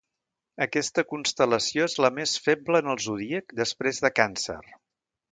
[0.65, 4.57] Aquesta constel·lació és la més feble en el zodíac després de Càncer.